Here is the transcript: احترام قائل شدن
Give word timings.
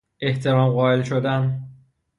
احترام 0.23 0.71
قائل 0.73 1.03
شدن 1.03 1.67